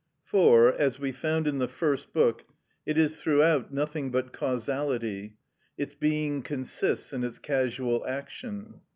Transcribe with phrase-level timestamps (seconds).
[0.23, 2.45] For, as we found in the first book,
[2.87, 5.37] it is throughout nothing but causality:
[5.77, 8.81] its being consists in its casual action.